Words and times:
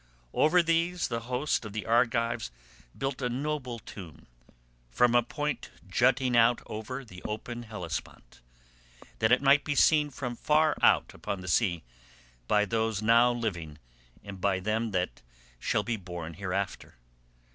"Over 0.33 0.63
these 0.63 1.09
the 1.09 1.19
host 1.29 1.63
of 1.63 1.73
the 1.73 1.85
Argives 1.85 2.49
built 2.97 3.21
a 3.21 3.29
noble 3.29 3.77
tomb, 3.77 4.25
on 4.99 5.13
a 5.13 5.21
point 5.21 5.69
jutting 5.87 6.35
out 6.35 6.63
over 6.65 7.05
the 7.05 7.21
open 7.21 7.61
Hellespont, 7.61 8.41
that 9.19 9.31
it 9.31 9.43
might 9.43 9.63
be 9.63 9.75
seen 9.75 10.09
from 10.09 10.35
far 10.35 10.75
out 10.81 11.13
upon 11.13 11.41
the 11.41 11.47
sea 11.47 11.83
by 12.47 12.65
those 12.65 13.03
now 13.03 13.31
living 13.31 13.77
and 14.23 14.41
by 14.41 14.59
them 14.59 14.89
that 14.89 15.21
shall 15.59 15.83
be 15.83 15.97
born 15.97 16.33
hereafter. 16.33 16.95